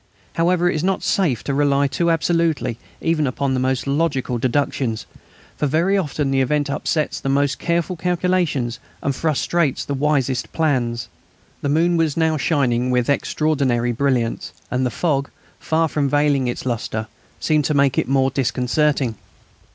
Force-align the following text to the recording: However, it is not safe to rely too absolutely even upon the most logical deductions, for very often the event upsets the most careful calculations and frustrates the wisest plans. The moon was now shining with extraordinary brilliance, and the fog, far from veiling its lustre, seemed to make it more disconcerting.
However, 0.33 0.67
it 0.67 0.73
is 0.73 0.83
not 0.83 1.03
safe 1.03 1.43
to 1.43 1.53
rely 1.53 1.85
too 1.85 2.09
absolutely 2.09 2.79
even 3.01 3.27
upon 3.27 3.53
the 3.53 3.59
most 3.59 3.85
logical 3.85 4.39
deductions, 4.39 5.05
for 5.57 5.67
very 5.67 5.95
often 5.95 6.31
the 6.31 6.41
event 6.41 6.71
upsets 6.71 7.19
the 7.19 7.29
most 7.29 7.59
careful 7.59 7.95
calculations 7.95 8.79
and 9.03 9.15
frustrates 9.15 9.85
the 9.85 9.93
wisest 9.93 10.51
plans. 10.53 11.07
The 11.61 11.69
moon 11.69 11.97
was 11.97 12.17
now 12.17 12.35
shining 12.37 12.89
with 12.89 13.11
extraordinary 13.11 13.91
brilliance, 13.91 14.53
and 14.71 14.87
the 14.87 14.89
fog, 14.89 15.29
far 15.59 15.87
from 15.87 16.09
veiling 16.09 16.47
its 16.47 16.65
lustre, 16.65 17.05
seemed 17.39 17.65
to 17.65 17.75
make 17.75 17.99
it 17.99 18.07
more 18.07 18.31
disconcerting. 18.31 19.17